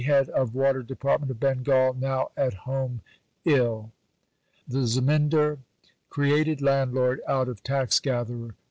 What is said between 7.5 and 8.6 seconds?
Tax Gatherer.